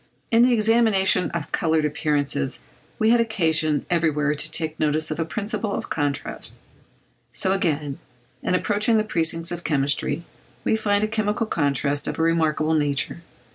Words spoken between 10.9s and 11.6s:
a chemical